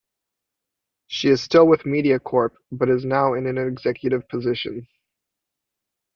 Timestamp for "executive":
3.59-4.27